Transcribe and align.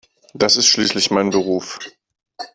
Das 0.33 0.55
ist 0.57 0.65
schließlich 0.65 1.11
mein 1.11 1.29
Beruf. 1.29 1.77